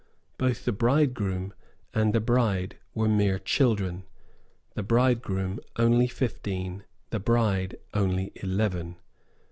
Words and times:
Both 0.39 0.65
the 0.65 0.71
bridegroom 0.71 1.53
and 1.93 2.11
the 2.11 2.19
bride 2.19 2.77
were 2.95 3.07
mere 3.07 3.37
children, 3.37 4.03
the 4.73 4.81
bridegroom 4.81 5.59
only 5.75 6.07
fifteen, 6.07 6.85
the 7.11 7.19
bride 7.19 7.75
only 7.93 8.31
eleven. 8.33 8.95